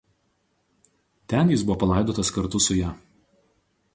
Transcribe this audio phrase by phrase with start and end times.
[1.33, 2.91] Ten jis buvo palaidotas kartu su ja.